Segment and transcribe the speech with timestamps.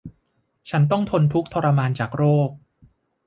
[0.69, 2.49] ฉันต้องทนทุกข์ทรมานจากโรค